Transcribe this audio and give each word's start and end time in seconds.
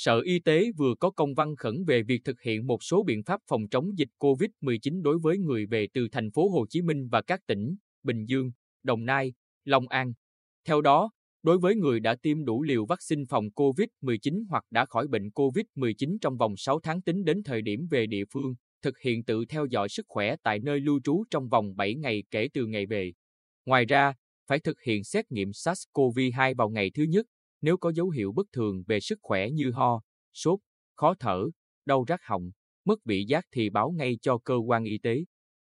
Sở 0.00 0.20
Y 0.20 0.38
tế 0.38 0.70
vừa 0.76 0.94
có 0.94 1.10
công 1.10 1.34
văn 1.34 1.56
khẩn 1.56 1.84
về 1.84 2.02
việc 2.02 2.24
thực 2.24 2.40
hiện 2.40 2.66
một 2.66 2.82
số 2.82 3.02
biện 3.02 3.22
pháp 3.22 3.40
phòng 3.48 3.68
chống 3.68 3.98
dịch 3.98 4.08
COVID-19 4.18 5.02
đối 5.02 5.18
với 5.18 5.38
người 5.38 5.66
về 5.66 5.86
từ 5.94 6.08
thành 6.12 6.30
phố 6.30 6.48
Hồ 6.48 6.66
Chí 6.70 6.82
Minh 6.82 7.08
và 7.08 7.22
các 7.22 7.40
tỉnh 7.46 7.76
Bình 8.02 8.24
Dương, 8.24 8.50
Đồng 8.82 9.04
Nai, 9.04 9.32
Long 9.64 9.88
An. 9.88 10.12
Theo 10.64 10.80
đó, 10.80 11.10
đối 11.42 11.58
với 11.58 11.74
người 11.74 12.00
đã 12.00 12.16
tiêm 12.22 12.44
đủ 12.44 12.62
liều 12.62 12.86
vaccine 12.86 13.24
phòng 13.28 13.44
COVID-19 13.54 14.44
hoặc 14.48 14.64
đã 14.70 14.84
khỏi 14.84 15.08
bệnh 15.08 15.28
COVID-19 15.28 16.18
trong 16.20 16.36
vòng 16.36 16.54
6 16.56 16.80
tháng 16.80 17.02
tính 17.02 17.24
đến 17.24 17.42
thời 17.42 17.62
điểm 17.62 17.86
về 17.90 18.06
địa 18.06 18.24
phương, 18.32 18.54
thực 18.82 18.98
hiện 18.98 19.24
tự 19.24 19.44
theo 19.48 19.66
dõi 19.66 19.88
sức 19.88 20.06
khỏe 20.08 20.36
tại 20.42 20.58
nơi 20.58 20.80
lưu 20.80 21.00
trú 21.04 21.24
trong 21.30 21.48
vòng 21.48 21.76
7 21.76 21.94
ngày 21.94 22.22
kể 22.30 22.48
từ 22.54 22.66
ngày 22.66 22.86
về. 22.86 23.12
Ngoài 23.66 23.84
ra, 23.84 24.14
phải 24.46 24.58
thực 24.58 24.80
hiện 24.80 25.04
xét 25.04 25.30
nghiệm 25.30 25.50
SARS-CoV-2 25.50 26.54
vào 26.54 26.68
ngày 26.68 26.90
thứ 26.94 27.02
nhất, 27.02 27.26
nếu 27.62 27.76
có 27.76 27.92
dấu 27.92 28.10
hiệu 28.10 28.32
bất 28.32 28.46
thường 28.52 28.82
về 28.86 29.00
sức 29.00 29.18
khỏe 29.22 29.50
như 29.50 29.70
ho, 29.70 30.02
sốt, 30.34 30.58
khó 30.94 31.14
thở, 31.20 31.44
đau 31.86 32.04
rát 32.08 32.20
họng, 32.22 32.50
mất 32.84 33.04
vị 33.04 33.24
giác 33.28 33.44
thì 33.52 33.70
báo 33.70 33.90
ngay 33.90 34.18
cho 34.22 34.38
cơ 34.38 34.54
quan 34.54 34.84
y 34.84 34.98
tế. 34.98 35.24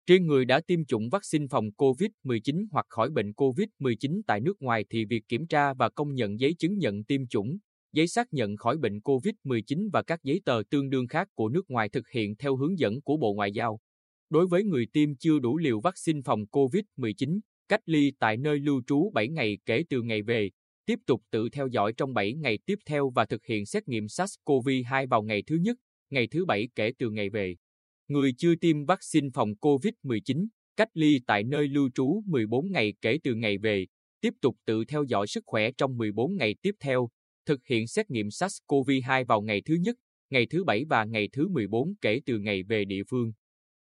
Riêng 0.06 0.26
người 0.26 0.44
đã 0.44 0.60
tiêm 0.60 0.84
chủng 0.84 1.08
vaccine 1.08 1.46
phòng 1.50 1.64
COVID-19 1.76 2.66
hoặc 2.70 2.86
khỏi 2.88 3.10
bệnh 3.10 3.32
COVID-19 3.32 4.20
tại 4.26 4.40
nước 4.40 4.62
ngoài 4.62 4.84
thì 4.90 5.04
việc 5.04 5.28
kiểm 5.28 5.46
tra 5.46 5.74
và 5.74 5.88
công 5.88 6.14
nhận 6.14 6.40
giấy 6.40 6.54
chứng 6.58 6.78
nhận 6.78 7.04
tiêm 7.04 7.26
chủng, 7.26 7.58
giấy 7.92 8.06
xác 8.06 8.32
nhận 8.32 8.56
khỏi 8.56 8.78
bệnh 8.78 8.98
COVID-19 8.98 9.90
và 9.92 10.02
các 10.02 10.20
giấy 10.22 10.40
tờ 10.44 10.62
tương 10.70 10.90
đương 10.90 11.06
khác 11.06 11.28
của 11.34 11.48
nước 11.48 11.70
ngoài 11.70 11.88
thực 11.88 12.08
hiện 12.08 12.36
theo 12.36 12.56
hướng 12.56 12.78
dẫn 12.78 13.00
của 13.00 13.16
Bộ 13.16 13.34
Ngoại 13.34 13.52
giao. 13.52 13.80
Đối 14.30 14.46
với 14.46 14.64
người 14.64 14.86
tiêm 14.92 15.16
chưa 15.16 15.38
đủ 15.38 15.58
liều 15.58 15.80
vaccine 15.80 16.20
phòng 16.24 16.44
COVID-19, 16.50 17.40
cách 17.68 17.80
ly 17.86 18.12
tại 18.18 18.36
nơi 18.36 18.58
lưu 18.58 18.82
trú 18.86 19.10
7 19.14 19.28
ngày 19.28 19.58
kể 19.66 19.84
từ 19.88 20.02
ngày 20.02 20.22
về, 20.22 20.50
tiếp 20.86 20.98
tục 21.06 21.22
tự 21.30 21.48
theo 21.52 21.66
dõi 21.66 21.92
trong 21.96 22.14
7 22.14 22.34
ngày 22.34 22.58
tiếp 22.66 22.78
theo 22.86 23.10
và 23.10 23.24
thực 23.24 23.46
hiện 23.46 23.66
xét 23.66 23.88
nghiệm 23.88 24.06
SARS-CoV-2 24.06 25.08
vào 25.08 25.22
ngày 25.22 25.42
thứ 25.46 25.56
nhất, 25.56 25.76
ngày 26.10 26.26
thứ 26.26 26.44
bảy 26.44 26.68
kể 26.74 26.92
từ 26.98 27.10
ngày 27.10 27.30
về. 27.30 27.56
Người 28.08 28.34
chưa 28.38 28.54
tiêm 28.54 28.84
vaccine 28.84 29.28
phòng 29.34 29.52
COVID-19, 29.60 30.46
cách 30.76 30.88
ly 30.94 31.20
tại 31.26 31.44
nơi 31.44 31.68
lưu 31.68 31.90
trú 31.94 32.22
14 32.26 32.72
ngày 32.72 32.94
kể 33.00 33.18
từ 33.24 33.34
ngày 33.34 33.58
về, 33.58 33.86
tiếp 34.20 34.34
tục 34.40 34.56
tự 34.64 34.84
theo 34.84 35.02
dõi 35.02 35.26
sức 35.26 35.44
khỏe 35.46 35.70
trong 35.70 35.96
14 35.96 36.36
ngày 36.36 36.54
tiếp 36.62 36.74
theo, 36.80 37.08
thực 37.46 37.66
hiện 37.66 37.86
xét 37.86 38.10
nghiệm 38.10 38.28
SARS-CoV-2 38.28 39.24
vào 39.24 39.40
ngày 39.40 39.62
thứ 39.64 39.74
nhất, 39.74 39.96
ngày 40.30 40.46
thứ 40.50 40.64
bảy 40.64 40.84
và 40.84 41.04
ngày 41.04 41.28
thứ 41.32 41.48
14 41.48 41.94
kể 42.00 42.20
từ 42.26 42.38
ngày 42.38 42.62
về 42.62 42.84
địa 42.84 43.02
phương. 43.10 43.32